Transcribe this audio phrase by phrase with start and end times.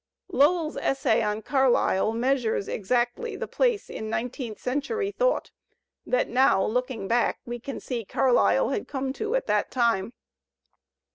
[0.29, 5.51] Lowell's essay on Carlyle measures exactly the place in nineteenth centuiy thought
[6.07, 10.13] that now, looking back, we can see Carlyle had come to at that time.